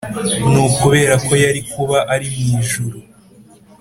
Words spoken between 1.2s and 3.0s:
ko yari kuba ari mu ijuru